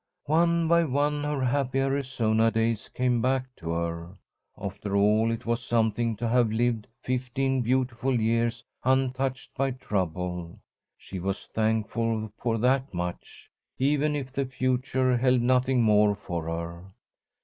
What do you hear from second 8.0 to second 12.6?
years untouched by trouble. She was thankful for